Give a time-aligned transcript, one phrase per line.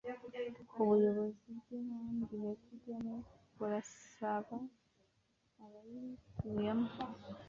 [0.81, 3.13] ubuyobozi bw’inkambi ya kigeme
[3.57, 4.57] burasaba
[5.63, 6.89] abayituyemo